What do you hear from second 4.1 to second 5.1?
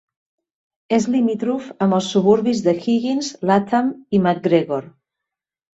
i Macgregor.